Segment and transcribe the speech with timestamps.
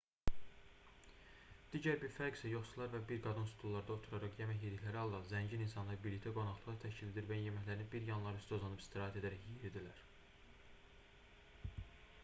[1.73, 6.01] digər bir fərq isə yoxsullar və bir qadın stullarda oturaraq yemək yedikləri halda zəngin insanlar
[6.07, 10.03] birlikdə qonaqlıqlar təşkil edir və yeməklərini bir yanları üstə uzanıb istirahət edərək yeyirdilər